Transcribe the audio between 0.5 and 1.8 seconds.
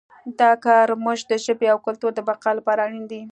کار زموږ د ژبې او